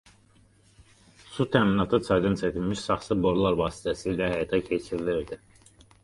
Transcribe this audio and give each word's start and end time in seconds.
Su 1.33 1.45
təminatı 1.55 1.99
çaydan 2.07 2.37
çəkilmiş 2.41 2.81
saxsı 2.85 3.17
borular 3.25 3.59
vasitəsiylə 3.59 4.31
həyata 4.31 4.61
keçirilirdi. 4.71 5.39